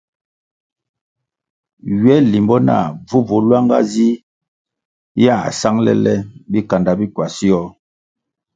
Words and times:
Ywe 1.93 2.13
limbo 2.31 2.55
nah 2.67 2.85
bvubvu 3.05 3.35
lwanga 3.45 3.77
zih 3.91 4.15
yā 5.23 5.35
sangʼle 5.59 5.93
le 6.05 6.13
bikanda 6.51 6.91
bi 6.99 7.05
kwasio. 7.13 7.59